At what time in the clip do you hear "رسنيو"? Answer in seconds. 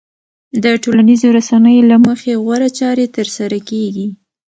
1.37-1.87